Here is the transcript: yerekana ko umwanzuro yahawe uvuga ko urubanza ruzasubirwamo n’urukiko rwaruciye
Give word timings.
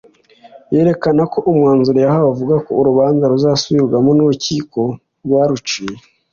yerekana 0.73 1.21
ko 1.31 1.39
umwanzuro 1.51 1.97
yahawe 2.05 2.27
uvuga 2.33 2.55
ko 2.65 2.71
urubanza 2.81 3.23
ruzasubirwamo 3.31 4.11
n’urukiko 4.13 4.79
rwaruciye 5.25 5.97